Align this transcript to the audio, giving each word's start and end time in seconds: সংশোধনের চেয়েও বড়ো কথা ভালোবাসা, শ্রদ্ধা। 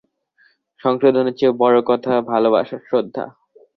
সংশোধনের 0.81 1.35
চেয়েও 1.37 1.59
বড়ো 1.61 1.81
কথা 1.89 2.13
ভালোবাসা, 2.31 2.77
শ্রদ্ধা। 2.87 3.25